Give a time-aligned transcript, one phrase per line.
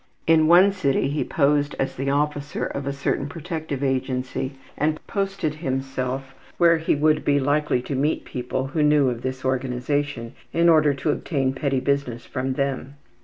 [0.25, 5.53] In one city he posed as the officer of a certain protective agency and posted
[5.53, 10.69] himself where he would be likely to meet people who knew of this organization, in
[10.69, 12.95] order to obtain petty business from them.